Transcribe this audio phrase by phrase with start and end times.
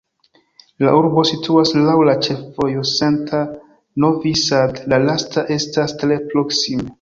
[0.85, 6.89] La urbo situas laŭ la ĉefvojo Senta-Novi Sad, la lasta estas tre proksime.